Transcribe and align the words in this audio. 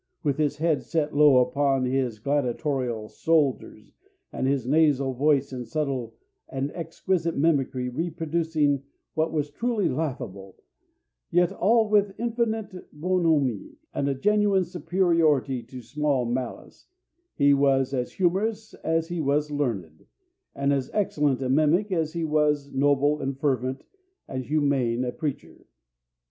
With 0.23 0.37
his 0.39 0.57
head 0.57 0.81
set 0.81 1.15
low 1.15 1.37
upon 1.41 1.85
his 1.85 2.17
gladiatorial 2.17 3.07
shoulders, 3.07 3.93
and 4.33 4.47
his 4.47 4.65
nasal 4.67 5.13
voice 5.13 5.53
in 5.53 5.63
subtle 5.63 6.15
and 6.49 6.71
exquisite 6.71 7.37
mimicry 7.37 7.87
reproducing 7.87 8.81
what 9.13 9.31
was 9.31 9.51
truly 9.51 9.87
laughable, 9.87 10.55
yet 11.29 11.51
all 11.51 11.87
with 11.87 12.19
infinite 12.19 12.75
bonhommie 12.99 13.75
and 13.93 14.09
a 14.09 14.15
genuine 14.15 14.63
superiority 14.63 15.61
to 15.61 15.83
small 15.83 16.25
malice, 16.25 16.87
he 17.35 17.53
was 17.53 17.93
as 17.93 18.13
humorous 18.13 18.73
as 18.83 19.09
he 19.09 19.19
was 19.19 19.51
learned, 19.51 20.07
and 20.55 20.73
as 20.73 20.89
excellent 20.95 21.43
a 21.43 21.47
mimic 21.49 21.91
as 21.91 22.13
he 22.13 22.25
was 22.25 22.71
noble 22.73 23.19
and 23.21 23.39
fervent 23.39 23.83
and 24.27 24.45
humane 24.45 25.03
a 25.05 25.11
preacher. 25.11 25.67